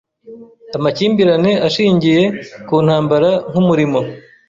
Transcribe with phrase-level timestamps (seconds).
[0.77, 2.23] amakimbirane ashingiye
[2.67, 3.99] ku ntambara nkumurimo